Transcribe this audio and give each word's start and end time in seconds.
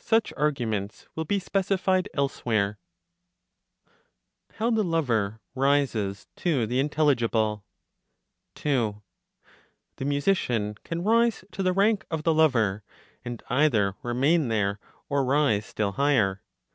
Such 0.00 0.32
arguments 0.38 1.06
will 1.14 1.26
be 1.26 1.38
specified 1.38 2.08
elsewhere. 2.14 2.78
HOW 4.54 4.70
THE 4.70 4.82
LOVER 4.82 5.38
RISES 5.54 6.26
TO 6.34 6.66
THE 6.66 6.80
INTELLIGIBLE. 6.80 7.62
2. 8.54 9.02
The 9.96 10.04
musician 10.06 10.76
can 10.82 11.04
rise 11.04 11.44
to 11.52 11.62
the 11.62 11.74
rank 11.74 12.06
of 12.10 12.22
the 12.22 12.32
lover, 12.32 12.84
and 13.22 13.42
either 13.50 13.94
remain 14.02 14.48
there, 14.48 14.80
or 15.10 15.22
rise 15.22 15.66
still 15.66 15.92
higher. 15.92 16.40